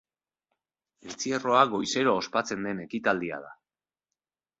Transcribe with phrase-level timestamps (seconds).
[1.07, 3.53] Entzierroa goizero ospatzen den ekitaldia da.